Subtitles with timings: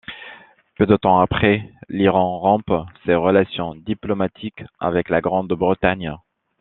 [0.79, 2.73] Peu de temps après, l'Iran rompt
[3.05, 6.15] ses relations diplomatiques avec la Grande-Bretagne.